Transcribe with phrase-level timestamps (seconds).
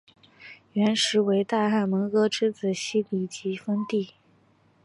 [0.73, 4.15] 元时为大汗蒙哥之子昔里吉封地。